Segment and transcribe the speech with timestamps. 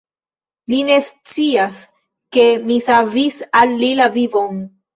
[0.71, 1.83] Li ne scias,
[2.39, 4.63] ke mi savis al li la vivon!